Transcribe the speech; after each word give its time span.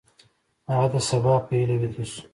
هغه 0.71 0.87
د 0.93 0.95
سبا 1.09 1.33
په 1.45 1.51
هیله 1.57 1.75
ویده 1.81 2.03
شو. 2.11 2.21